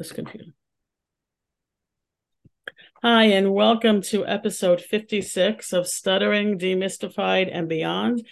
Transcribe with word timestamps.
this 0.00 0.12
computer. 0.12 0.46
Hi, 3.02 3.24
and 3.24 3.52
welcome 3.52 4.00
to 4.04 4.26
episode 4.26 4.80
56 4.80 5.74
of 5.74 5.86
Stuttering, 5.86 6.58
Demystified, 6.58 7.50
and 7.52 7.68
Beyond. 7.68 8.26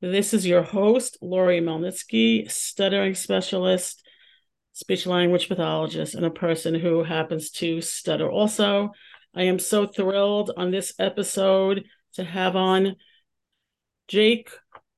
This 0.00 0.32
is 0.32 0.46
your 0.46 0.62
host, 0.62 1.18
Lori 1.20 1.60
Melnitsky, 1.60 2.50
stuttering 2.50 3.14
specialist, 3.14 4.02
speech 4.72 5.04
language 5.04 5.48
pathologist, 5.48 6.14
and 6.14 6.24
a 6.24 6.30
person 6.30 6.74
who 6.74 7.04
happens 7.04 7.50
to 7.50 7.82
stutter 7.82 8.30
also. 8.30 8.92
I 9.34 9.42
am 9.42 9.58
so 9.58 9.86
thrilled 9.86 10.50
on 10.56 10.70
this 10.70 10.94
episode 10.98 11.84
to 12.14 12.24
have 12.24 12.56
on 12.56 12.96
Jake, 14.08 14.48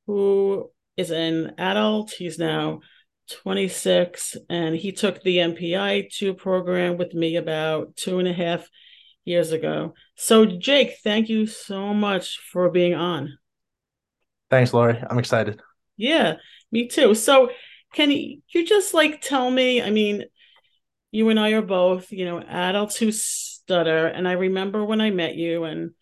who 0.07 0.71
is 0.96 1.11
an 1.11 1.55
adult. 1.59 2.12
He's 2.12 2.39
now 2.39 2.83
26, 3.43 4.36
and 4.48 4.75
he 4.75 4.93
took 4.93 5.22
the 5.22 5.38
MPI 5.38 6.11
2 6.12 6.34
program 6.34 6.96
with 6.96 7.14
me 7.14 7.36
about 7.36 7.96
two 7.96 8.18
and 8.18 8.29
a 8.29 8.32
half 8.32 8.68
years 9.25 9.53
ago. 9.53 9.94
So, 10.16 10.44
Jake, 10.44 10.99
thank 11.03 11.29
you 11.29 11.46
so 11.46 11.94
much 11.94 12.39
for 12.52 12.71
being 12.71 12.94
on. 12.94 13.39
Thanks, 14.50 14.75
Lori. 14.75 15.02
I'm 15.08 15.18
excited. 15.18 15.61
Yeah, 15.96 16.35
me 16.71 16.89
too. 16.89 17.14
So, 17.14 17.50
can 17.93 18.11
you 18.11 18.66
just 18.66 18.94
like 18.94 19.21
tell 19.21 19.50
me? 19.50 19.80
I 19.80 19.91
mean, 19.91 20.25
you 21.11 21.29
and 21.29 21.38
I 21.38 21.52
are 21.52 21.63
both, 21.63 22.11
you 22.11 22.25
know, 22.25 22.41
adults 22.41 22.96
who 22.96 23.13
stutter. 23.13 24.07
And 24.07 24.27
I 24.27 24.32
remember 24.32 24.85
when 24.85 25.00
I 25.00 25.11
met 25.11 25.36
you, 25.36 25.64
and 25.64 25.93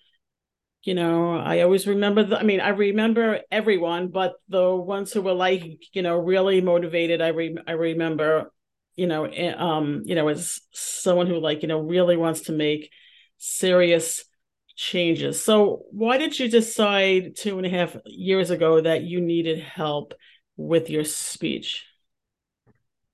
you 0.83 0.95
know, 0.95 1.37
I 1.37 1.61
always 1.61 1.87
remember 1.87 2.25
the, 2.25 2.39
I 2.39 2.43
mean, 2.43 2.61
I 2.61 2.71
remember 2.71 3.41
everyone, 3.51 4.09
but 4.09 4.35
the 4.49 4.75
ones 4.75 5.13
who 5.13 5.23
were 5.23 5.35
like, 5.35 5.65
you 5.95 6.03
know, 6.03 6.17
really 6.17 6.61
motivated, 6.61 7.21
I 7.23 7.29
re, 7.29 7.57
I 7.67 7.73
remember, 7.73 8.53
you 8.97 9.07
know, 9.07 9.25
eh, 9.25 9.53
um, 9.53 10.03
you 10.05 10.15
know, 10.15 10.29
as 10.29 10.61
someone 10.73 11.27
who 11.29 11.39
like, 11.39 11.63
you 11.63 11.69
know, 11.69 11.81
really 11.81 12.17
wants 12.17 12.43
to 12.43 12.53
make 12.53 12.91
serious 13.39 14.25
changes. 14.77 15.43
So 15.43 15.85
why 15.91 16.19
did 16.19 16.39
you 16.39 16.49
decide 16.49 17.37
two 17.37 17.59
and 17.59 17.67
a 17.67 17.71
half 17.71 17.97
years 18.07 18.51
ago 18.51 18.81
that 18.81 19.03
you 19.03 19.21
needed 19.21 19.61
help 19.61 20.15
with 20.57 20.91
your 20.91 21.05
speech? 21.05 21.87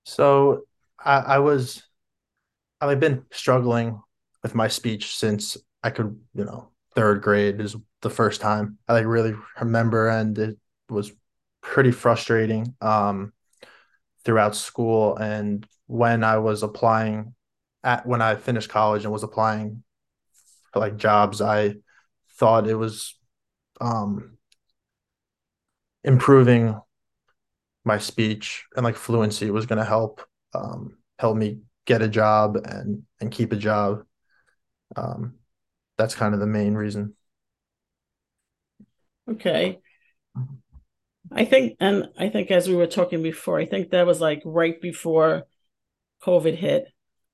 So 0.04 0.62
I, 0.98 1.18
I 1.18 1.38
was 1.40 1.82
I've 2.80 3.00
been 3.00 3.24
struggling 3.32 4.00
with 4.42 4.54
my 4.54 4.68
speech 4.68 5.16
since 5.16 5.56
I 5.82 5.90
could, 5.90 6.18
you 6.34 6.44
know, 6.44 6.70
third 6.98 7.22
grade 7.22 7.60
is 7.60 7.76
the 8.02 8.10
first 8.10 8.40
time 8.40 8.76
I 8.88 8.94
like 8.94 9.06
really 9.06 9.32
remember, 9.60 10.08
and 10.08 10.36
it 10.36 10.58
was 10.90 11.12
pretty 11.60 11.92
frustrating 11.92 12.74
um, 12.80 13.32
throughout 14.24 14.56
school. 14.56 15.16
And 15.16 15.64
when 15.86 16.24
I 16.24 16.38
was 16.38 16.64
applying 16.64 17.36
at 17.84 18.04
when 18.04 18.20
I 18.20 18.34
finished 18.34 18.68
college 18.68 19.04
and 19.04 19.12
was 19.12 19.22
applying 19.22 19.84
for 20.72 20.80
like 20.80 20.96
jobs, 20.96 21.40
I 21.40 21.76
thought 22.36 22.66
it 22.66 22.74
was 22.74 23.14
um, 23.80 24.36
improving 26.02 26.80
my 27.84 27.98
speech 27.98 28.64
and 28.74 28.82
like 28.82 28.96
fluency 28.96 29.52
was 29.52 29.66
going 29.66 29.78
to 29.78 29.84
help 29.84 30.20
um, 30.52 30.98
help 31.20 31.36
me 31.36 31.60
get 31.86 32.02
a 32.02 32.08
job 32.08 32.56
and 32.56 33.04
and 33.20 33.30
keep 33.30 33.52
a 33.52 33.56
job. 33.56 34.02
Um, 34.96 35.37
that's 35.98 36.14
kind 36.14 36.32
of 36.32 36.40
the 36.40 36.46
main 36.46 36.74
reason. 36.74 37.14
Okay. 39.28 39.78
I 41.30 41.44
think, 41.44 41.76
and 41.80 42.08
I 42.16 42.30
think 42.30 42.50
as 42.50 42.68
we 42.68 42.74
were 42.74 42.86
talking 42.86 43.22
before, 43.22 43.58
I 43.58 43.66
think 43.66 43.90
that 43.90 44.06
was 44.06 44.20
like 44.20 44.40
right 44.44 44.80
before 44.80 45.42
COVID 46.22 46.54
hit, 46.54 46.86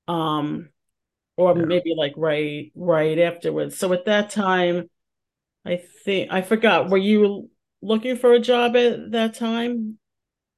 um, 0.08 0.70
or 1.36 1.56
yeah. 1.56 1.64
maybe 1.64 1.94
like 1.96 2.14
right 2.16 2.72
right 2.74 3.18
afterwards. 3.18 3.78
So 3.78 3.92
at 3.92 4.06
that 4.06 4.30
time, 4.30 4.90
I 5.64 5.80
think 6.04 6.32
I 6.32 6.42
forgot. 6.42 6.90
Were 6.90 6.98
you 6.98 7.50
looking 7.82 8.16
for 8.16 8.32
a 8.32 8.40
job 8.40 8.74
at 8.76 9.12
that 9.12 9.34
time? 9.34 9.98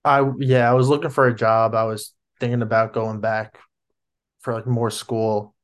I 0.05 0.25
yeah, 0.39 0.71
I 0.71 0.75
was 0.75 0.89
looking 0.89 1.11
for 1.11 1.27
a 1.27 1.35
job. 1.35 1.75
I 1.75 1.85
was 1.85 2.15
thinking 2.41 2.63
about 2.63 2.95
going 2.95 3.21
back 3.21 3.59
for 4.41 4.55
like 4.55 4.67
more 4.67 4.91
school. 4.91 5.55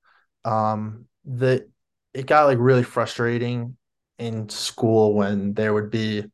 Um, 0.44 1.06
the 1.24 1.70
it 2.14 2.26
got 2.26 2.46
like 2.46 2.58
really 2.58 2.82
frustrating 2.82 3.76
in 4.18 4.48
school 4.48 5.14
when 5.14 5.54
there 5.54 5.74
would 5.74 5.90
be 5.90 6.24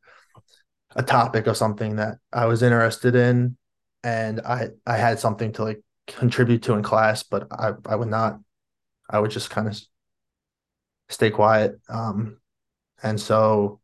a 0.95 1.03
topic 1.03 1.47
of 1.47 1.57
something 1.57 1.97
that 1.97 2.17
I 2.33 2.45
was 2.45 2.63
interested 2.63 3.15
in 3.15 3.57
and 4.03 4.41
I 4.41 4.69
I 4.85 4.97
had 4.97 5.19
something 5.19 5.51
to 5.53 5.63
like 5.63 5.81
contribute 6.07 6.63
to 6.63 6.73
in 6.73 6.83
class, 6.83 7.23
but 7.23 7.47
I 7.51 7.73
I 7.85 7.95
would 7.95 8.07
not. 8.07 8.39
I 9.09 9.19
would 9.19 9.31
just 9.31 9.49
kind 9.49 9.67
of 9.67 9.79
stay 11.09 11.29
quiet. 11.31 11.79
Um, 11.89 12.37
and 13.03 13.19
so 13.19 13.81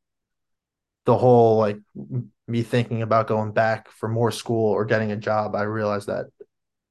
the 1.05 1.17
whole 1.17 1.57
like 1.57 1.77
me 2.47 2.63
thinking 2.63 3.01
about 3.01 3.27
going 3.27 3.51
back 3.51 3.89
for 3.91 4.09
more 4.09 4.31
school 4.31 4.71
or 4.71 4.85
getting 4.85 5.11
a 5.11 5.17
job, 5.17 5.55
I 5.55 5.63
realized 5.63 6.07
that 6.07 6.27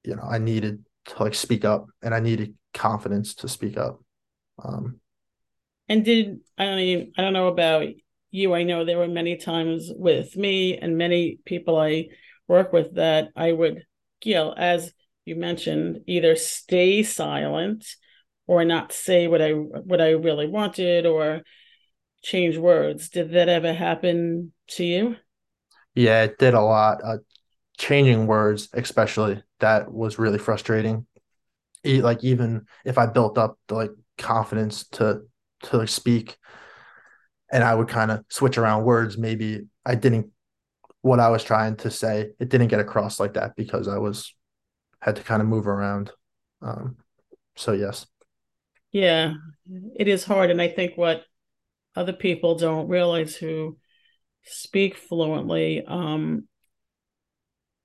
you 0.04 0.16
know 0.16 0.22
I 0.24 0.38
needed 0.38 0.84
to 1.06 1.22
like 1.24 1.34
speak 1.34 1.66
up 1.66 1.88
and 2.02 2.14
I 2.14 2.20
needed 2.20 2.54
confidence 2.74 3.34
to 3.36 3.48
speak 3.48 3.78
up. 3.78 4.03
Um, 4.58 5.00
and 5.88 6.04
did 6.04 6.40
I 6.58 6.64
don't 6.64 6.78
even 6.78 7.12
I 7.16 7.22
don't 7.22 7.32
know 7.32 7.48
about 7.48 7.86
you. 8.30 8.54
I 8.54 8.62
know 8.64 8.84
there 8.84 8.98
were 8.98 9.08
many 9.08 9.36
times 9.36 9.90
with 9.94 10.36
me 10.36 10.78
and 10.78 10.98
many 10.98 11.38
people 11.44 11.78
I 11.78 12.08
work 12.48 12.72
with 12.72 12.94
that 12.96 13.28
I 13.36 13.52
would, 13.52 13.84
you 14.22 14.34
know, 14.34 14.52
as 14.52 14.92
you 15.24 15.36
mentioned, 15.36 16.00
either 16.06 16.36
stay 16.36 17.02
silent 17.02 17.86
or 18.46 18.64
not 18.64 18.92
say 18.92 19.26
what 19.26 19.40
I 19.42 19.52
what 19.52 20.00
I 20.00 20.10
really 20.10 20.48
wanted 20.48 21.06
or 21.06 21.42
change 22.22 22.56
words. 22.56 23.10
Did 23.10 23.32
that 23.32 23.48
ever 23.48 23.72
happen 23.72 24.52
to 24.70 24.84
you? 24.84 25.16
Yeah, 25.94 26.24
it 26.24 26.38
did 26.38 26.54
a 26.54 26.60
lot. 26.60 27.00
Uh, 27.04 27.18
changing 27.78 28.26
words, 28.26 28.68
especially, 28.72 29.42
that 29.60 29.92
was 29.92 30.18
really 30.18 30.38
frustrating. 30.38 31.06
Like 31.84 32.24
even 32.24 32.66
if 32.84 32.96
I 32.98 33.06
built 33.06 33.36
up 33.38 33.58
the 33.68 33.74
like 33.74 33.90
confidence 34.18 34.86
to 34.88 35.22
to 35.64 35.86
speak 35.86 36.36
and 37.52 37.62
I 37.62 37.74
would 37.74 37.88
kind 37.88 38.10
of 38.10 38.24
switch 38.28 38.58
around 38.58 38.84
words. 38.84 39.16
Maybe 39.16 39.66
I 39.86 39.94
didn't 39.94 40.30
what 41.02 41.20
I 41.20 41.28
was 41.28 41.44
trying 41.44 41.76
to 41.76 41.90
say, 41.90 42.30
it 42.40 42.48
didn't 42.48 42.68
get 42.68 42.80
across 42.80 43.20
like 43.20 43.34
that 43.34 43.54
because 43.56 43.88
I 43.88 43.98
was 43.98 44.34
had 45.02 45.16
to 45.16 45.22
kind 45.22 45.42
of 45.42 45.48
move 45.48 45.68
around. 45.68 46.10
Um, 46.62 46.96
so 47.56 47.72
yes. 47.72 48.06
Yeah, 48.90 49.34
it 49.96 50.08
is 50.08 50.24
hard. 50.24 50.50
And 50.50 50.62
I 50.62 50.68
think 50.68 50.96
what 50.96 51.24
other 51.94 52.14
people 52.14 52.54
don't 52.54 52.88
realize 52.88 53.36
who 53.36 53.76
speak 54.44 54.96
fluently, 54.96 55.84
um, 55.86 56.48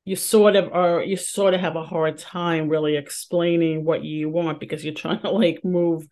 you 0.09 0.15
sort 0.15 0.55
of 0.55 0.73
are 0.73 1.03
you 1.03 1.15
sort 1.15 1.53
of 1.53 1.61
have 1.61 1.75
a 1.75 1.83
hard 1.85 2.17
time 2.17 2.67
really 2.67 2.97
explaining 2.97 3.85
what 3.85 4.03
you 4.03 4.27
want 4.27 4.59
because 4.59 4.83
you're 4.83 4.91
trying 4.91 5.19
to 5.19 5.29
like 5.29 5.63
move 5.63 6.07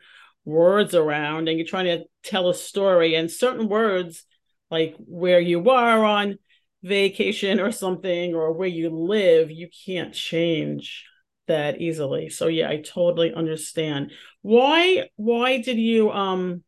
words 0.45 0.93
around 0.93 1.49
and 1.49 1.57
you're 1.57 1.65
trying 1.65 1.85
to 1.85 2.05
tell 2.21 2.47
a 2.47 2.53
story 2.53 3.15
and 3.15 3.31
certain 3.31 3.67
words 3.67 4.23
like 4.69 4.93
where 4.99 5.39
you 5.39 5.67
are 5.71 6.05
on 6.05 6.37
vacation 6.83 7.59
or 7.59 7.71
something 7.71 8.35
or 8.35 8.53
where 8.53 8.67
you 8.67 8.91
live 8.91 9.49
you 9.49 9.67
can't 9.87 10.13
change 10.13 11.03
that 11.47 11.81
easily. 11.81 12.29
So 12.29 12.45
yeah 12.45 12.69
i 12.69 12.77
totally 12.77 13.33
understand. 13.33 14.11
Why 14.43 15.09
why 15.15 15.59
did 15.59 15.79
you 15.79 16.11
um 16.11 16.63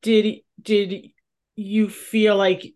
did 0.00 0.38
did 0.62 1.10
you 1.54 1.90
feel 1.90 2.34
like 2.34 2.72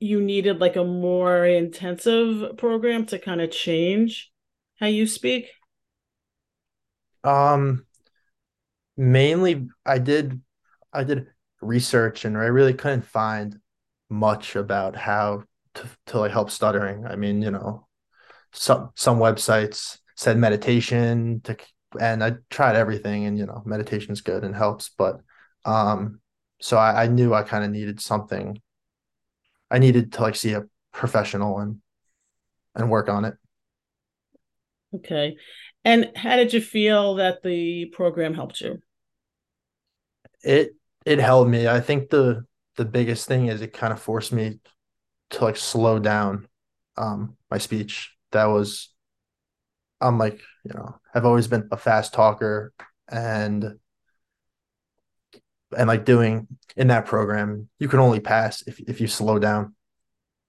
you 0.00 0.20
needed 0.20 0.60
like 0.60 0.76
a 0.76 0.84
more 0.84 1.44
intensive 1.44 2.56
program 2.56 3.06
to 3.06 3.18
kind 3.18 3.40
of 3.40 3.50
change 3.50 4.32
how 4.78 4.86
you 4.86 5.06
speak 5.06 5.50
um 7.24 7.84
mainly 8.96 9.68
I 9.84 9.98
did 9.98 10.40
I 10.92 11.04
did 11.04 11.26
research 11.60 12.24
and 12.24 12.36
I 12.36 12.46
really 12.46 12.74
couldn't 12.74 13.04
find 13.04 13.58
much 14.08 14.56
about 14.56 14.96
how 14.96 15.44
to, 15.74 15.86
to 16.06 16.18
like 16.18 16.32
help 16.32 16.50
stuttering. 16.50 17.06
I 17.06 17.16
mean, 17.16 17.42
you 17.42 17.50
know, 17.50 17.86
some 18.52 18.90
some 18.96 19.18
websites 19.18 19.98
said 20.16 20.36
meditation 20.36 21.40
to 21.44 21.56
and 22.00 22.22
I 22.22 22.34
tried 22.50 22.76
everything 22.76 23.24
and 23.26 23.38
you 23.38 23.46
know, 23.46 23.62
meditation's 23.64 24.20
good 24.20 24.44
and 24.44 24.54
helps, 24.54 24.90
but 24.90 25.20
um 25.64 26.20
so 26.60 26.76
I, 26.76 27.04
I 27.04 27.06
knew 27.06 27.32
I 27.32 27.42
kind 27.42 27.64
of 27.64 27.70
needed 27.70 28.00
something. 28.00 28.60
I 29.70 29.78
needed 29.78 30.12
to 30.12 30.22
like 30.22 30.36
see 30.36 30.52
a 30.52 30.64
professional 30.92 31.58
and 31.58 31.80
and 32.74 32.90
work 32.90 33.08
on 33.08 33.24
it. 33.24 33.34
Okay. 34.94 35.36
And 35.84 36.10
how 36.16 36.36
did 36.36 36.52
you 36.52 36.60
feel 36.60 37.14
that 37.16 37.42
the 37.42 37.86
program 37.86 38.34
helped 38.34 38.60
you? 38.60 38.80
it 40.42 40.74
it 41.04 41.18
held 41.18 41.48
me. 41.48 41.68
I 41.68 41.80
think 41.80 42.10
the 42.10 42.44
the 42.76 42.84
biggest 42.84 43.26
thing 43.26 43.48
is 43.48 43.60
it 43.60 43.72
kind 43.72 43.92
of 43.92 44.00
forced 44.00 44.32
me 44.32 44.60
to 45.30 45.44
like 45.44 45.56
slow 45.56 45.98
down 45.98 46.48
um 46.96 47.36
my 47.50 47.58
speech. 47.58 48.14
That 48.32 48.46
was 48.46 48.92
I'm 50.00 50.18
like, 50.18 50.40
you 50.64 50.72
know, 50.74 50.98
I've 51.14 51.26
always 51.26 51.46
been 51.46 51.68
a 51.70 51.76
fast 51.76 52.14
talker 52.14 52.72
and 53.08 53.78
and 55.76 55.88
like 55.88 56.04
doing 56.04 56.46
in 56.76 56.88
that 56.88 57.06
program, 57.06 57.68
you 57.78 57.88
can 57.88 58.00
only 58.00 58.20
pass 58.20 58.62
if 58.66 58.80
if 58.80 59.00
you 59.00 59.06
slow 59.06 59.38
down. 59.38 59.74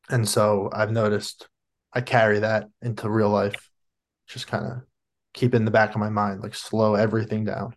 And 0.10 0.28
so 0.28 0.70
I've 0.74 0.92
noticed 0.92 1.48
I 1.94 2.02
carry 2.02 2.40
that 2.40 2.68
into 2.82 3.10
real 3.10 3.30
life. 3.30 3.70
Just 4.28 4.48
kind 4.48 4.66
of 4.66 4.82
keep 5.34 5.54
in 5.54 5.66
the 5.66 5.72
back 5.72 5.92
of 5.92 5.98
my 5.98 6.10
mind, 6.10 6.42
like 6.42 6.56
slow 6.56 6.96
everything 6.96 7.46
down. 7.46 7.76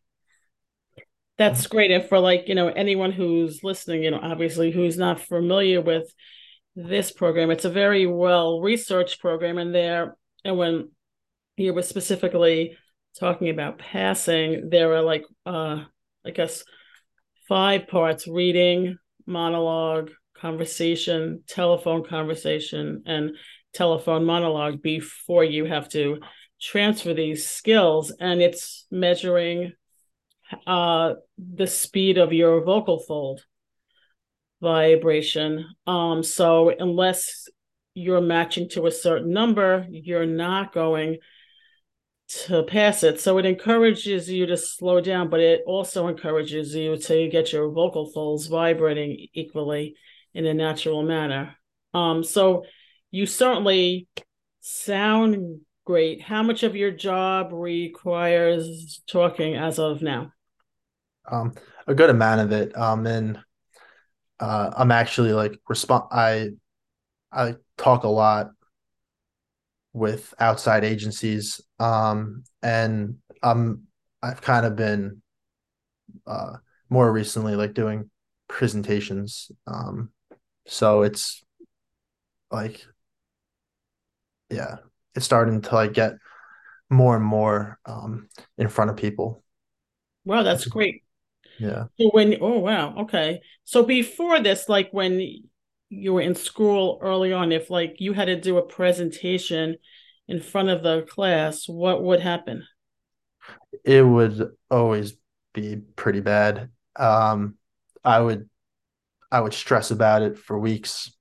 That's 1.37 1.67
great. 1.67 1.91
And 1.91 2.05
for 2.09 2.21
like, 2.21 2.45
you 2.47 2.55
know, 2.55 2.69
anyone 2.69 3.11
who's 3.11 3.65
listening, 3.65 4.05
you 4.05 4.11
know, 4.13 4.21
obviously 4.23 4.71
who's 4.71 4.97
not 4.97 5.21
familiar 5.21 5.81
with 5.81 6.13
this 6.77 7.11
program, 7.11 7.51
it's 7.51 7.65
a 7.65 7.71
very 7.71 8.07
well 8.07 8.61
researched 8.61 9.21
program 9.21 9.59
and 9.59 9.75
there 9.75 10.17
and 10.45 10.59
when 10.59 10.91
you 11.57 11.73
were 11.73 11.83
specifically 11.83 12.77
talking 13.19 13.49
about 13.49 13.79
passing, 13.79 14.69
there 14.71 14.93
are 14.95 15.03
like 15.03 15.25
uh 15.47 15.85
I 16.27 16.31
guess 16.31 16.65
five 17.49 17.89
parts 17.89 18.27
reading, 18.27 18.99
monologue, 19.27 20.11
conversation, 20.37 21.43
telephone 21.47 22.05
conversation, 22.05 23.03
and 23.07 23.37
telephone 23.73 24.25
monologue 24.25 24.83
before 24.83 25.45
you 25.45 25.65
have 25.65 25.89
to 25.89 26.21
transfer 26.61 27.15
these 27.15 27.49
skills. 27.49 28.13
And 28.19 28.41
it's 28.41 28.87
measuring 28.91 29.73
uh, 30.67 31.15
the 31.39 31.67
speed 31.67 32.19
of 32.19 32.33
your 32.33 32.63
vocal 32.65 32.99
fold 32.99 33.43
vibration. 34.61 35.67
Um, 35.87 36.23
so 36.23 36.71
unless 36.77 37.49
you're 37.95 38.21
matching 38.21 38.69
to 38.71 38.87
a 38.87 38.93
certain 38.93 39.33
number, 39.33 39.87
you're 39.91 40.27
not 40.27 40.73
going 40.73 41.19
to 42.29 42.63
pass 42.63 43.03
it. 43.03 43.21
So 43.21 43.39
it 43.39 43.47
encourages 43.47 44.29
you 44.31 44.47
to 44.47 44.57
slow 44.57 45.01
down, 45.01 45.29
but 45.29 45.41
it 45.41 45.63
also 45.67 46.09
encourages 46.09 46.75
you 46.75 46.97
to 46.97 47.29
get 47.29 47.53
your 47.53 47.71
vocal 47.71 48.11
folds 48.11 48.47
vibrating 48.47 49.29
equally 49.35 49.97
in 50.33 50.47
a 50.47 50.55
natural 50.55 51.03
manner. 51.03 51.57
Um, 51.93 52.25
so 52.25 52.65
you 53.11 53.27
certainly 53.27 54.09
sound 54.61 55.61
great. 55.85 56.23
How 56.23 56.43
much 56.43 56.63
of 56.63 56.75
your 56.75 56.91
job 56.91 57.51
requires 57.53 59.03
talking 59.07 59.55
as 59.55 59.79
of 59.79 60.03
now? 60.03 60.33
Um, 61.31 61.55
a 61.87 61.95
good 61.95 62.11
amount 62.11 62.41
of 62.41 62.53
it. 62.53 62.77
Um, 62.77 63.07
and 63.07 63.39
uh, 64.41 64.71
I'm 64.77 64.91
actually 64.91 65.33
like 65.33 65.59
respond. 65.69 66.05
I 66.11 66.49
I 67.31 67.57
talk 67.77 68.05
a 68.05 68.09
lot 68.09 68.51
with 69.95 70.35
outside 70.39 70.85
agencies. 70.85 71.63
Um, 71.79 72.45
and 72.63 73.17
um, 73.43 73.85
I've 74.23 74.43
kind 74.43 74.67
of 74.67 74.77
been 74.77 75.23
uh, 76.27 76.57
more 76.91 77.11
recently 77.11 77.57
like 77.57 77.73
doing 77.73 78.11
presentations. 78.49 79.51
Um, 79.67 80.11
so 80.67 81.03
it's 81.03 81.43
like, 82.51 82.85
yeah, 84.51 84.77
it's 85.15 85.25
starting 85.25 85.63
to 85.63 85.75
like 85.75 85.95
get 85.95 86.15
more 86.91 87.17
and 87.17 87.25
more 87.25 87.79
um, 87.87 88.29
in 88.59 88.69
front 88.69 88.91
of 88.91 88.97
people. 88.97 89.43
Wow, 90.25 90.43
that's 90.43 90.67
great. 90.67 91.03
Yeah. 91.59 91.85
So 92.01 92.09
when 92.11 92.37
oh 92.41 92.59
wow, 92.59 92.97
okay. 93.03 93.41
So 93.63 93.85
before 93.85 94.41
this, 94.41 94.69
like 94.69 94.89
when 94.91 95.45
you 95.95 96.13
were 96.13 96.21
in 96.21 96.35
school 96.35 96.99
early 97.01 97.33
on, 97.33 97.53
if 97.53 97.71
like 97.71 97.97
you 97.99 98.13
had 98.13 98.27
to 98.27 98.41
do 98.41 98.59
a 98.59 98.63
presentation 98.63 99.77
in 100.29 100.41
front 100.41 100.69
of 100.69 100.83
the 100.83 101.03
class, 101.03 101.69
what 101.69 102.03
would 102.03 102.21
happen? 102.21 102.65
It 103.85 104.03
would 104.03 104.51
always 104.71 105.15
be 105.53 105.77
pretty 105.97 106.21
bad. 106.21 106.71
Um, 106.97 107.57
I 108.05 108.21
would 108.21 108.49
I 109.31 109.41
would 109.41 109.55
stress 109.55 109.91
about 109.91 110.23
it 110.23 110.39
for 110.39 110.59
weeks. 110.59 111.13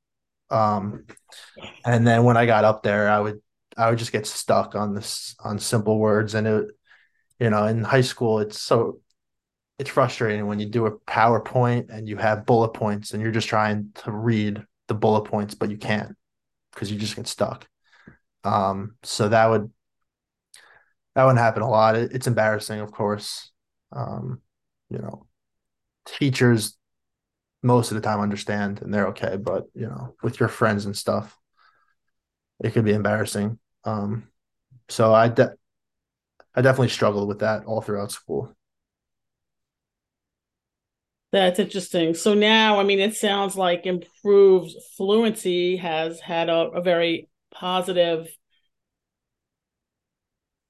Um, 0.50 1.06
and 1.86 2.06
then 2.06 2.24
when 2.24 2.38
I 2.38 2.46
got 2.46 2.64
up 2.64 2.84
there, 2.84 3.10
I 3.10 3.20
would 3.20 3.42
I 3.76 3.90
would 3.90 4.00
just 4.00 4.12
get 4.12 4.28
stuck 4.28 4.76
on 4.76 4.94
this 4.94 5.36
on 5.44 5.60
simple 5.60 6.00
words 6.00 6.36
and 6.36 6.48
it 6.48 6.68
you 7.40 7.50
know, 7.50 7.66
in 7.66 7.84
high 7.84 8.02
school 8.02 8.40
it's 8.40 8.62
so 8.62 9.00
it's 9.84 9.90
frustrating 9.90 10.48
when 10.48 10.62
you 10.62 10.66
do 10.66 10.86
a 10.86 10.98
PowerPoint 10.98 11.90
and 11.90 12.08
you 12.08 12.16
have 12.16 12.46
bullet 12.46 12.70
points 12.70 13.12
and 13.12 13.22
you're 13.22 13.34
just 13.34 13.50
trying 13.50 13.90
to 13.96 14.12
read 14.12 14.66
the 14.88 14.94
bullet 14.94 15.24
points, 15.24 15.56
but 15.56 15.70
you 15.70 15.76
can't 15.76 16.16
because 16.72 16.90
you 16.90 16.98
just 16.98 17.18
get 17.18 17.28
stuck. 17.28 17.68
Um, 18.46 18.96
so 19.04 19.28
that 19.28 19.46
would 19.48 19.70
that 21.16 21.26
wouldn't 21.26 21.40
happen 21.40 21.64
a 21.64 21.70
lot. 21.70 21.98
It, 21.98 22.14
it's 22.14 22.28
embarrassing, 22.28 22.80
of 22.80 22.94
course. 22.94 23.52
Um, 23.92 24.40
you 24.90 25.00
know, 25.00 25.28
teachers 26.06 26.78
most 27.62 27.92
of 27.92 27.96
the 27.96 28.02
time 28.02 28.22
understand 28.22 28.82
and 28.82 28.94
they're 28.94 29.08
okay, 29.08 29.36
but 29.36 29.66
you 29.74 29.88
know, 29.88 30.16
with 30.24 30.40
your 30.40 30.48
friends 30.48 30.86
and 30.86 30.96
stuff, 30.96 31.38
it 32.64 32.72
could 32.72 32.86
be 32.86 32.94
embarrassing. 32.94 33.60
Um, 33.84 34.30
so 34.88 35.14
I 35.14 35.28
de- 35.28 35.56
I 36.56 36.62
definitely 36.62 36.88
struggled 36.88 37.28
with 37.28 37.40
that 37.40 37.66
all 37.66 37.82
throughout 37.82 38.14
school. 38.14 38.56
That's 41.34 41.58
interesting. 41.58 42.14
So 42.14 42.36
now, 42.36 42.80
I 42.80 42.84
mean, 42.84 43.00
it 43.00 43.16
sounds 43.16 43.58
like 43.58 43.88
improved 43.88 44.72
fluency 44.96 45.78
has 45.78 46.20
had 46.20 46.48
a, 46.48 46.70
a 46.70 46.82
very 46.82 47.28
positive. 47.52 48.28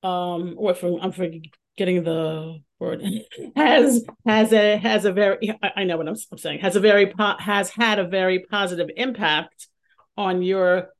Um, 0.03 0.53
what 0.55 0.77
from 0.77 0.99
I'm 1.01 1.11
forgetting 1.11 2.03
the 2.03 2.59
word 2.79 3.03
has 3.57 4.05
has 4.25 4.53
a 4.53 4.77
has 4.77 5.03
a 5.03 5.11
very 5.11 5.53
I, 5.61 5.71
I 5.77 5.83
know 5.83 5.97
what 5.97 6.07
I'm, 6.07 6.15
I'm, 6.31 6.37
saying 6.37 6.59
has 6.59 6.77
a 6.77 6.79
very 6.79 7.07
po- 7.07 7.37
has 7.39 7.69
had 7.69 7.99
a 7.99 8.07
very 8.07 8.39
positive 8.39 8.89
impact 8.95 9.67
on 10.15 10.43
your 10.43 10.93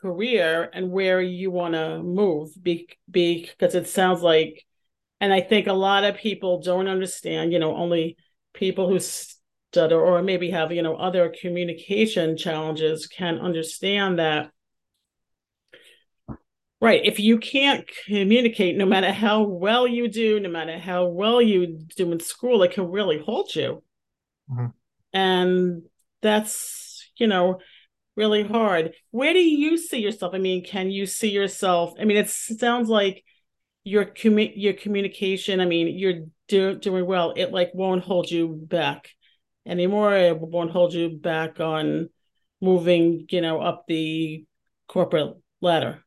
career 0.00 0.70
and 0.72 0.92
where 0.92 1.20
you 1.20 1.50
want 1.50 1.74
to 1.74 2.00
move 2.00 2.50
be, 2.62 2.86
because 3.10 3.74
it 3.74 3.88
sounds 3.88 4.22
like 4.22 4.64
and 5.20 5.32
I 5.32 5.40
think 5.40 5.66
a 5.66 5.72
lot 5.72 6.04
of 6.04 6.18
people 6.18 6.62
don't 6.62 6.86
understand 6.86 7.52
you 7.52 7.58
know 7.58 7.74
only 7.74 8.16
people 8.54 8.88
who 8.88 8.98
stutter 8.98 10.00
or 10.00 10.22
maybe 10.22 10.50
have 10.50 10.72
you 10.72 10.82
know 10.82 10.96
other 10.96 11.32
communication 11.40 12.36
challenges 12.36 13.06
can 13.06 13.38
understand 13.38 14.18
that. 14.18 14.50
Right 16.80 17.04
if 17.04 17.18
you 17.18 17.38
can't 17.38 17.88
communicate 18.06 18.76
no 18.76 18.86
matter 18.86 19.10
how 19.10 19.42
well 19.42 19.86
you 19.86 20.06
do 20.08 20.38
no 20.38 20.48
matter 20.48 20.78
how 20.78 21.06
well 21.06 21.42
you 21.42 21.86
do 21.96 22.12
in 22.12 22.20
school 22.20 22.62
it 22.62 22.72
can 22.72 22.90
really 22.90 23.18
hold 23.18 23.54
you. 23.54 23.82
Mm-hmm. 24.50 24.66
and 25.12 25.82
that's 26.22 27.10
you 27.16 27.26
know 27.26 27.58
really 28.16 28.42
hard. 28.42 28.92
Where 29.10 29.32
do 29.32 29.40
you 29.40 29.76
see 29.76 29.98
yourself? 29.98 30.34
I 30.34 30.38
mean 30.38 30.64
can 30.64 30.90
you 30.90 31.04
see 31.06 31.30
yourself? 31.30 31.94
I 32.00 32.04
mean 32.04 32.16
it 32.16 32.30
sounds 32.30 32.88
like 32.88 33.24
your 33.88 34.04
commu- 34.04 34.52
your 34.56 34.74
communication 34.74 35.60
i 35.60 35.64
mean 35.64 35.98
you're 35.98 36.24
do, 36.48 36.74
doing 36.74 37.06
well. 37.06 37.32
It 37.36 37.52
like 37.52 37.70
won't 37.74 38.02
hold 38.02 38.30
you 38.30 38.48
back 38.48 39.10
anymore. 39.66 40.14
It 40.16 40.40
won't 40.40 40.72
hold 40.72 40.92
you 40.92 41.10
back 41.10 41.60
on 41.60 42.08
moving 42.60 43.26
you 43.30 43.40
know 43.40 43.60
up 43.60 43.84
the 43.86 44.44
corporate 44.88 45.36
ladder. 45.60 46.02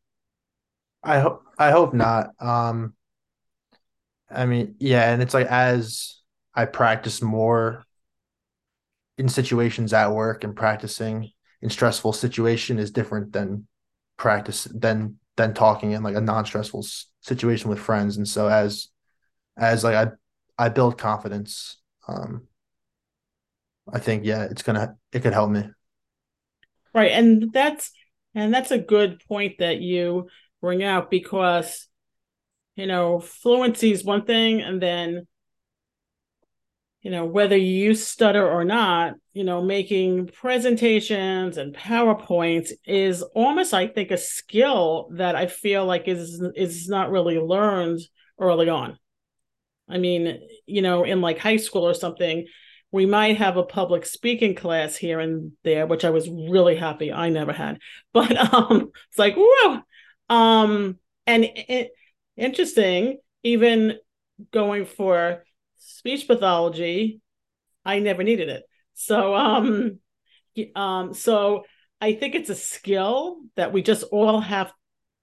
I 1.03 1.19
hope 1.19 1.43
i 1.57 1.71
hope 1.71 1.93
not. 1.93 2.31
Um 2.39 2.93
i 4.29 4.45
mean 4.45 4.75
yeah 4.79 5.11
and 5.11 5.21
it's 5.21 5.33
like 5.33 5.47
as 5.47 6.21
i 6.55 6.63
practice 6.63 7.21
more 7.21 7.83
in 9.17 9.27
situations 9.27 9.91
at 9.91 10.13
work 10.13 10.45
and 10.45 10.55
practicing 10.55 11.29
in 11.61 11.69
stressful 11.69 12.13
situation 12.13 12.79
is 12.79 12.91
different 12.91 13.33
than 13.33 13.67
practice 14.15 14.65
than 14.73 15.17
than 15.37 15.53
talking 15.53 15.91
in 15.91 16.03
like 16.03 16.15
a 16.15 16.21
non-stressful 16.21 16.85
situation 17.21 17.69
with 17.69 17.79
friends. 17.79 18.17
And 18.17 18.27
so 18.27 18.47
as 18.47 18.87
as 19.57 19.83
like 19.83 19.95
i 19.95 20.07
i 20.57 20.69
build 20.69 20.97
confidence 20.97 21.77
um 22.07 22.47
i 23.91 23.99
think 23.99 24.25
yeah 24.25 24.43
it's 24.43 24.63
gonna 24.63 24.95
it 25.11 25.21
could 25.21 25.33
help 25.33 25.51
me. 25.51 25.69
Right. 26.93 27.11
And 27.11 27.51
that's 27.53 27.91
and 28.35 28.53
that's 28.53 28.71
a 28.71 28.79
good 28.79 29.21
point 29.27 29.59
that 29.59 29.81
you 29.81 30.29
bring 30.61 30.83
out 30.83 31.09
because 31.09 31.87
you 32.75 32.85
know 32.85 33.19
fluency 33.19 33.91
is 33.91 34.03
one 34.03 34.25
thing 34.25 34.61
and 34.61 34.81
then 34.81 35.27
you 37.01 37.11
know 37.11 37.25
whether 37.25 37.57
you 37.57 37.93
stutter 37.95 38.47
or 38.47 38.63
not 38.63 39.13
you 39.33 39.43
know 39.43 39.61
making 39.61 40.27
presentations 40.27 41.57
and 41.57 41.75
powerpoints 41.75 42.71
is 42.85 43.21
almost 43.21 43.73
i 43.73 43.87
think 43.87 44.11
a 44.11 44.17
skill 44.17 45.09
that 45.13 45.35
i 45.35 45.47
feel 45.47 45.85
like 45.85 46.07
is 46.07 46.41
is 46.55 46.87
not 46.87 47.11
really 47.11 47.39
learned 47.39 47.99
early 48.39 48.69
on 48.69 48.97
i 49.89 49.97
mean 49.97 50.39
you 50.65 50.81
know 50.81 51.03
in 51.03 51.21
like 51.21 51.39
high 51.39 51.57
school 51.57 51.87
or 51.87 51.93
something 51.93 52.45
we 52.93 53.05
might 53.05 53.37
have 53.37 53.55
a 53.55 53.63
public 53.63 54.05
speaking 54.05 54.53
class 54.53 54.95
here 54.95 55.19
and 55.19 55.51
there 55.63 55.87
which 55.87 56.05
i 56.05 56.09
was 56.09 56.29
really 56.29 56.75
happy 56.75 57.11
i 57.11 57.29
never 57.29 57.53
had 57.53 57.79
but 58.13 58.53
um 58.53 58.91
it's 59.09 59.17
like 59.19 59.35
whoa 59.35 59.81
um 60.29 60.97
and 61.27 61.45
it 61.45 61.91
interesting. 62.37 63.19
Even 63.43 63.97
going 64.51 64.85
for 64.85 65.43
speech 65.81 66.27
pathology, 66.27 67.21
I 67.83 67.99
never 67.99 68.23
needed 68.23 68.49
it. 68.49 68.63
So 68.93 69.35
um 69.35 69.99
um 70.75 71.13
so 71.13 71.63
I 71.99 72.13
think 72.13 72.35
it's 72.35 72.49
a 72.49 72.55
skill 72.55 73.37
that 73.55 73.73
we 73.73 73.81
just 73.81 74.03
all 74.11 74.41
have 74.41 74.71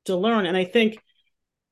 to 0.04 0.16
learn. 0.16 0.46
And 0.46 0.56
I 0.56 0.64
think 0.64 0.98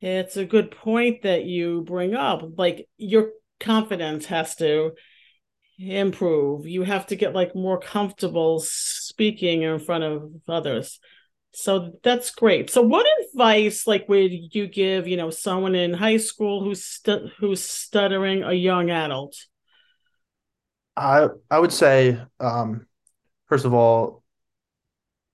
it's 0.00 0.36
a 0.36 0.44
good 0.44 0.70
point 0.70 1.22
that 1.22 1.44
you 1.44 1.82
bring 1.82 2.14
up. 2.14 2.42
Like 2.56 2.88
your 2.96 3.30
confidence 3.60 4.26
has 4.26 4.56
to 4.56 4.92
improve. 5.78 6.66
You 6.66 6.82
have 6.82 7.06
to 7.06 7.16
get 7.16 7.34
like 7.34 7.54
more 7.54 7.78
comfortable 7.78 8.60
speaking 8.60 9.62
in 9.62 9.78
front 9.78 10.04
of 10.04 10.30
others. 10.48 10.98
So 11.58 11.92
that's 12.02 12.30
great. 12.32 12.68
So 12.68 12.82
what 12.82 13.06
advice 13.24 13.86
like 13.86 14.06
would 14.10 14.30
you 14.54 14.66
give, 14.66 15.08
you 15.08 15.16
know, 15.16 15.30
someone 15.30 15.74
in 15.74 15.94
high 15.94 16.18
school 16.18 16.62
who's 16.62 16.84
stu- 16.84 17.30
who's 17.38 17.64
stuttering 17.64 18.42
a 18.42 18.52
young 18.52 18.90
adult? 18.90 19.34
I 20.98 21.28
I 21.50 21.58
would 21.58 21.72
say 21.72 22.20
um 22.40 22.86
first 23.46 23.64
of 23.64 23.72
all 23.72 24.22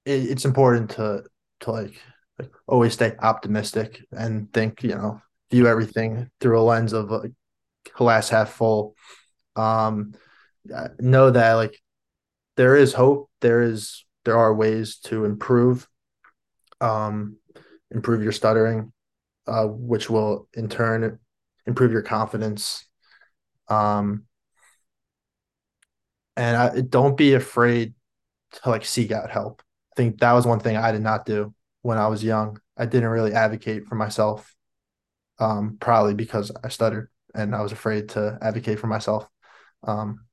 it, 0.04 0.30
it's 0.30 0.44
important 0.44 0.90
to 0.90 1.24
to 1.62 1.70
like 1.72 2.00
like 2.38 2.52
always 2.68 2.92
stay 2.92 3.16
optimistic 3.18 4.00
and 4.12 4.52
think, 4.52 4.84
you 4.84 4.90
know, 4.90 5.20
view 5.50 5.66
everything 5.66 6.30
through 6.40 6.60
a 6.60 6.62
lens 6.62 6.92
of 6.92 7.10
like 7.10 7.32
glass 7.94 8.28
half 8.28 8.50
full. 8.50 8.94
Um 9.56 10.14
know 11.00 11.32
that 11.32 11.54
like 11.54 11.76
there 12.56 12.76
is 12.76 12.92
hope, 12.92 13.28
there 13.40 13.60
is 13.62 14.04
there 14.24 14.38
are 14.38 14.54
ways 14.54 14.98
to 14.98 15.24
improve 15.24 15.88
um 16.82 17.36
improve 17.90 18.22
your 18.22 18.32
stuttering 18.32 18.92
uh 19.46 19.66
which 19.66 20.10
will 20.10 20.48
in 20.54 20.68
turn 20.68 21.18
improve 21.66 21.92
your 21.92 22.02
confidence. 22.02 22.86
Um 23.68 24.24
and 26.36 26.56
I, 26.56 26.80
don't 26.80 27.16
be 27.16 27.34
afraid 27.34 27.94
to 28.52 28.70
like 28.70 28.84
seek 28.84 29.12
out 29.12 29.30
help. 29.30 29.62
I 29.92 29.96
think 29.96 30.20
that 30.20 30.32
was 30.32 30.46
one 30.46 30.60
thing 30.60 30.76
I 30.76 30.92
did 30.92 31.02
not 31.02 31.26
do 31.26 31.54
when 31.82 31.98
I 31.98 32.08
was 32.08 32.24
young. 32.24 32.60
I 32.76 32.86
didn't 32.86 33.10
really 33.10 33.32
advocate 33.34 33.86
for 33.86 33.94
myself, 33.94 34.54
um, 35.38 35.76
probably 35.78 36.14
because 36.14 36.50
I 36.64 36.68
stuttered 36.68 37.10
and 37.34 37.54
I 37.54 37.62
was 37.62 37.72
afraid 37.72 38.10
to 38.10 38.38
advocate 38.40 38.78
for 38.78 38.86
myself. 38.86 39.28
Um, 39.82 40.24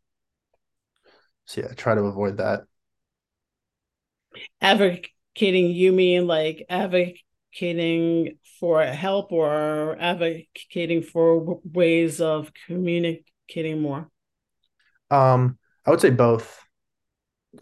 so 1.46 1.62
yeah, 1.62 1.74
try 1.74 1.96
to 1.96 2.02
avoid 2.02 2.38
that. 2.38 2.62
Advocating, 5.36 5.72
you 5.72 5.92
mean 5.92 6.28
like 6.28 6.66
advocating 6.70 8.38
for 8.60 8.84
help 8.84 9.32
or 9.32 9.96
advocating 10.00 11.02
for 11.02 11.60
ways 11.64 12.20
of 12.20 12.52
communicating 12.68 13.82
more? 13.82 14.10
Um, 15.10 15.58
I 15.86 15.92
would 15.92 16.02
say 16.02 16.10
both. 16.10 16.60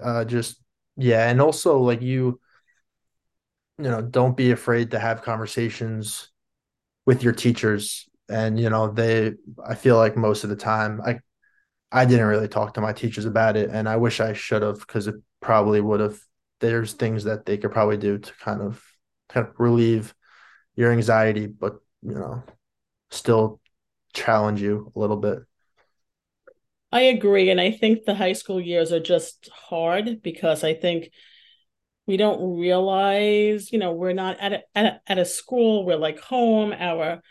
Uh, 0.01 0.25
just 0.25 0.61
yeah, 0.97 1.29
and 1.29 1.41
also 1.41 1.79
like 1.79 2.01
you, 2.01 2.39
you 3.77 3.85
know, 3.89 4.01
don't 4.01 4.35
be 4.35 4.51
afraid 4.51 4.91
to 4.91 4.99
have 4.99 5.21
conversations 5.21 6.29
with 7.05 7.23
your 7.23 7.33
teachers. 7.33 8.09
And 8.29 8.59
you 8.59 8.69
know, 8.69 8.91
they, 8.91 9.33
I 9.65 9.75
feel 9.75 9.97
like 9.97 10.17
most 10.17 10.43
of 10.43 10.49
the 10.49 10.55
time, 10.55 11.01
I, 11.05 11.19
I 11.91 12.05
didn't 12.05 12.27
really 12.27 12.49
talk 12.49 12.75
to 12.75 12.81
my 12.81 12.93
teachers 12.93 13.25
about 13.25 13.57
it, 13.57 13.69
and 13.71 13.89
I 13.89 13.97
wish 13.97 14.19
I 14.19 14.33
should 14.33 14.63
have 14.63 14.79
because 14.79 15.07
it 15.07 15.15
probably 15.41 15.81
would 15.81 16.01
have. 16.01 16.19
There's 16.59 16.93
things 16.93 17.25
that 17.25 17.45
they 17.45 17.57
could 17.57 17.71
probably 17.71 17.97
do 17.97 18.17
to 18.17 18.33
kind 18.39 18.61
of, 18.61 18.83
kind 19.29 19.47
of 19.47 19.53
relieve 19.59 20.13
your 20.75 20.91
anxiety, 20.91 21.47
but 21.47 21.79
you 22.01 22.13
know, 22.13 22.43
still 23.09 23.59
challenge 24.13 24.61
you 24.61 24.91
a 24.95 24.99
little 24.99 25.17
bit. 25.17 25.39
I 26.91 27.01
agree. 27.01 27.49
And 27.49 27.59
I 27.59 27.71
think 27.71 28.05
the 28.05 28.15
high 28.15 28.33
school 28.33 28.61
years 28.61 28.91
are 28.91 28.99
just 28.99 29.49
hard 29.53 30.21
because 30.21 30.63
I 30.63 30.73
think 30.73 31.09
we 32.05 32.15
don't 32.15 32.57
realize, 32.57 33.71
you 33.71 33.79
know, 33.79 33.91
we're 33.91 34.13
not 34.13 34.39
at 34.39 34.53
a, 34.53 34.63
at 34.73 34.85
a, 34.85 35.01
at 35.07 35.17
a 35.17 35.25
school, 35.25 35.85
we're 35.85 35.97
like 35.97 36.19
home, 36.19 36.71
our 36.71 37.21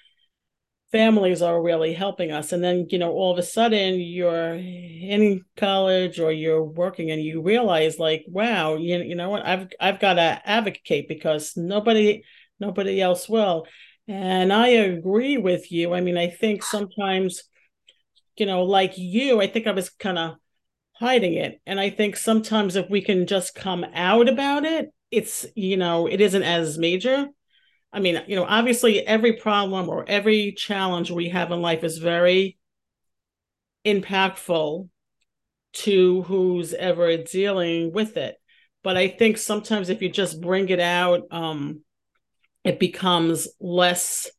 families 0.93 1.43
are 1.43 1.61
really 1.61 1.93
helping 1.93 2.33
us. 2.33 2.53
And 2.53 2.63
then, 2.63 2.87
you 2.91 2.99
know, 2.99 3.13
all 3.13 3.33
of 3.33 3.39
a 3.39 3.43
sudden 3.43 4.01
you're 4.01 4.55
in 4.55 5.45
college 5.57 6.21
or 6.21 6.33
you're 6.33 6.63
working 6.63 7.11
and 7.11 7.23
you 7.23 7.43
realize 7.43 7.99
like, 7.99 8.25
wow, 8.29 8.77
you, 8.77 8.99
you 8.99 9.15
know 9.15 9.31
what, 9.31 9.47
I've 9.47 9.69
I've 9.81 10.01
got 10.01 10.15
to 10.15 10.41
advocate 10.45 11.09
because 11.09 11.57
nobody 11.57 12.23
nobody 12.61 13.01
else 13.01 13.29
will. 13.29 13.67
And 14.09 14.53
I 14.53 14.69
agree 14.69 15.37
with 15.37 15.73
you. 15.73 15.93
I 15.93 16.01
mean, 16.01 16.17
I 16.17 16.29
think 16.29 16.63
sometimes 16.63 17.43
you 18.37 18.47
know, 18.47 18.65
like 18.65 18.95
you, 18.97 19.41
I 19.41 19.47
think 19.47 19.67
I 19.67 19.73
was 19.73 19.91
kind 19.91 20.19
of 20.19 20.37
hiding 20.93 21.35
it. 21.35 21.61
And 21.67 21.81
I 21.81 21.91
think 21.91 22.17
sometimes 22.17 22.77
if 22.77 22.89
we 22.91 23.01
can 23.01 23.27
just 23.27 23.55
come 23.55 23.85
out 23.95 24.29
about 24.29 24.65
it, 24.65 24.93
it's, 25.11 25.47
you 25.55 25.77
know, 25.77 26.07
it 26.07 26.21
isn't 26.21 26.43
as 26.43 26.79
major. 26.79 27.29
I 27.97 27.99
mean, 27.99 28.23
you 28.27 28.37
know, 28.37 28.45
obviously 28.45 29.07
every 29.07 29.33
problem 29.33 29.89
or 29.89 30.05
every 30.07 30.53
challenge 30.53 31.11
we 31.11 31.31
have 31.31 31.51
in 31.51 31.63
life 31.63 31.83
is 31.83 31.97
very 31.97 32.59
impactful 33.87 34.91
to 35.73 36.23
who's 36.25 36.75
ever 36.75 37.17
dealing 37.17 37.95
with 37.95 38.19
it. 38.19 38.37
But 38.83 38.99
I 38.99 39.09
think 39.09 39.39
sometimes 39.39 39.89
if 39.89 40.03
you 40.03 40.11
just 40.11 40.43
bring 40.43 40.69
it 40.69 40.79
out, 40.79 41.23
um, 41.31 41.81
it 42.65 42.79
becomes 42.79 43.49
less 43.61 44.31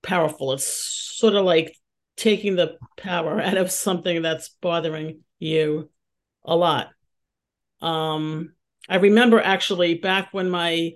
powerful. 0.00 0.52
It's 0.52 1.16
sort 1.16 1.34
of 1.34 1.44
like 1.44 1.74
taking 2.16 2.54
the 2.54 2.76
power 2.96 3.40
out 3.40 3.56
of 3.56 3.72
something 3.72 4.22
that's 4.22 4.50
bothering 4.60 5.22
you 5.40 5.90
a 6.44 6.54
lot. 6.54 6.90
Um, 7.80 8.52
I 8.88 8.98
remember 8.98 9.40
actually 9.40 9.94
back 9.94 10.28
when 10.30 10.48
my 10.48 10.92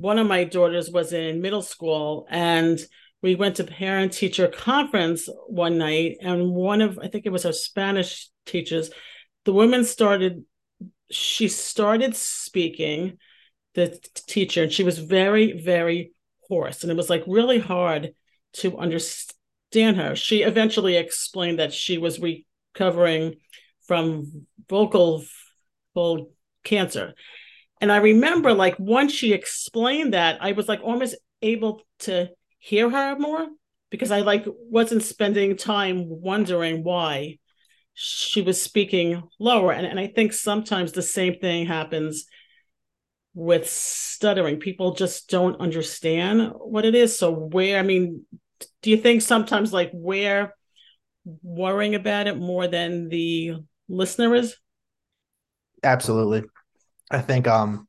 one 0.00 0.18
of 0.18 0.26
my 0.26 0.44
daughters 0.44 0.90
was 0.90 1.12
in 1.12 1.42
middle 1.42 1.60
school 1.60 2.26
and 2.30 2.80
we 3.20 3.34
went 3.34 3.56
to 3.56 3.64
parent 3.64 4.14
teacher 4.14 4.48
conference 4.48 5.28
one 5.46 5.76
night 5.76 6.16
and 6.22 6.50
one 6.50 6.80
of 6.80 6.98
I 6.98 7.08
think 7.08 7.26
it 7.26 7.32
was 7.32 7.44
our 7.44 7.52
Spanish 7.52 8.30
teachers, 8.46 8.90
the 9.44 9.52
woman 9.52 9.84
started 9.84 10.44
she 11.10 11.48
started 11.48 12.16
speaking 12.16 13.18
the 13.74 13.88
teacher 14.26 14.62
and 14.62 14.72
she 14.72 14.84
was 14.84 14.98
very 14.98 15.60
very 15.60 16.12
hoarse 16.48 16.82
and 16.82 16.90
it 16.90 16.96
was 16.96 17.10
like 17.10 17.22
really 17.26 17.58
hard 17.58 18.14
to 18.54 18.78
understand 18.78 19.98
her. 19.98 20.16
She 20.16 20.42
eventually 20.42 20.96
explained 20.96 21.58
that 21.58 21.74
she 21.74 21.98
was 21.98 22.18
recovering 22.18 23.34
from 23.86 24.46
vocal 24.66 25.24
fold 25.92 26.32
cancer. 26.64 27.12
And 27.80 27.90
I 27.90 27.96
remember 27.98 28.52
like 28.52 28.78
once 28.78 29.12
she 29.12 29.32
explained 29.32 30.14
that, 30.14 30.38
I 30.40 30.52
was 30.52 30.68
like 30.68 30.80
almost 30.82 31.16
able 31.42 31.82
to 32.00 32.30
hear 32.58 32.90
her 32.90 33.16
more 33.18 33.46
because 33.90 34.10
I 34.10 34.20
like 34.20 34.44
wasn't 34.46 35.02
spending 35.02 35.56
time 35.56 36.04
wondering 36.06 36.84
why 36.84 37.38
she 37.94 38.42
was 38.42 38.60
speaking 38.60 39.22
lower. 39.38 39.72
And, 39.72 39.86
and 39.86 39.98
I 39.98 40.06
think 40.08 40.32
sometimes 40.32 40.92
the 40.92 41.02
same 41.02 41.34
thing 41.40 41.66
happens 41.66 42.26
with 43.34 43.68
stuttering. 43.68 44.58
People 44.58 44.94
just 44.94 45.28
don't 45.28 45.60
understand 45.60 46.52
what 46.56 46.84
it 46.84 46.94
is. 46.94 47.18
So 47.18 47.32
where 47.32 47.78
I 47.78 47.82
mean, 47.82 48.26
do 48.82 48.90
you 48.90 48.96
think 48.96 49.22
sometimes 49.22 49.72
like 49.72 49.90
we're 49.92 50.54
worrying 51.42 51.94
about 51.94 52.26
it 52.26 52.36
more 52.36 52.66
than 52.66 53.08
the 53.08 53.54
listener 53.88 54.34
is? 54.34 54.56
Absolutely. 55.82 56.44
I 57.10 57.20
think 57.20 57.46
um 57.46 57.88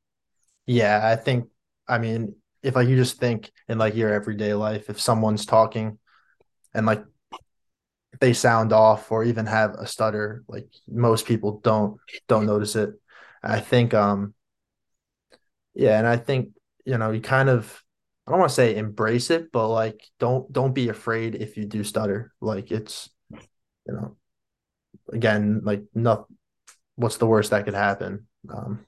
yeah, 0.66 1.02
I 1.04 1.16
think 1.16 1.50
I 1.88 1.98
mean 2.00 2.36
if 2.64 2.76
like 2.76 2.88
you 2.88 2.96
just 2.96 3.20
think 3.20 3.52
in 3.68 3.78
like 3.78 3.96
your 3.96 4.14
everyday 4.14 4.54
life, 4.54 4.90
if 4.90 5.00
someone's 5.00 5.46
talking 5.46 6.00
and 6.74 6.86
like 6.86 7.04
they 8.20 8.34
sound 8.34 8.74
off 8.74 9.12
or 9.12 9.24
even 9.24 9.46
have 9.46 9.72
a 9.76 9.88
stutter, 9.88 10.44
like 10.48 10.68
most 10.88 11.26
people 11.26 11.60
don't 11.64 12.00
don't 12.28 12.46
notice 12.46 12.76
it. 12.76 12.92
I 13.44 13.60
think 13.60 13.94
um 13.94 14.34
yeah, 15.74 15.98
and 15.98 16.08
I 16.08 16.18
think 16.18 16.50
you 16.86 16.98
know, 16.98 17.12
you 17.12 17.22
kind 17.22 17.50
of 17.50 17.82
I 18.28 18.32
don't 18.32 18.40
want 18.40 18.50
to 18.50 18.56
say 18.56 18.76
embrace 18.76 19.30
it, 19.30 19.52
but 19.52 19.68
like 19.70 20.02
don't 20.20 20.52
don't 20.52 20.74
be 20.74 20.90
afraid 20.90 21.36
if 21.36 21.58
you 21.58 21.66
do 21.66 21.84
stutter. 21.84 22.34
Like 22.42 22.72
it's 22.72 23.10
you 23.88 23.94
know 23.94 24.18
again 25.14 25.62
like 25.64 25.84
nothing 25.94 26.38
what's 26.96 27.18
the 27.18 27.28
worst 27.28 27.52
that 27.52 27.66
could 27.66 27.74
happen. 27.76 28.28
Um, 28.50 28.86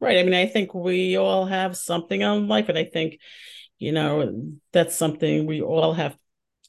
right. 0.00 0.18
I 0.18 0.22
mean, 0.22 0.34
I 0.34 0.46
think 0.46 0.74
we 0.74 1.16
all 1.16 1.46
have 1.46 1.76
something 1.76 2.22
on 2.22 2.48
life, 2.48 2.68
and 2.68 2.78
I 2.78 2.84
think 2.84 3.18
you 3.78 3.92
know 3.92 4.52
that's 4.72 4.96
something 4.96 5.46
we 5.46 5.62
all 5.62 5.94
have 5.94 6.16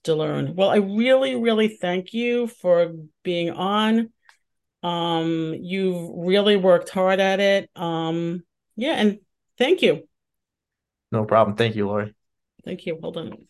to 0.03 0.15
learn. 0.15 0.55
Well, 0.55 0.69
I 0.69 0.77
really, 0.77 1.35
really 1.35 1.67
thank 1.67 2.13
you 2.13 2.47
for 2.47 2.93
being 3.23 3.51
on. 3.51 4.11
Um, 4.83 5.55
you've 5.59 6.09
really 6.15 6.55
worked 6.55 6.89
hard 6.89 7.19
at 7.19 7.39
it. 7.39 7.69
Um, 7.75 8.43
yeah, 8.75 8.93
and 8.93 9.19
thank 9.57 9.81
you. 9.81 10.07
No 11.11 11.25
problem. 11.25 11.55
Thank 11.55 11.75
you, 11.75 11.87
Lori. 11.87 12.13
Thank 12.63 12.85
you. 12.85 12.99
Hold 13.01 13.17
on. 13.17 13.47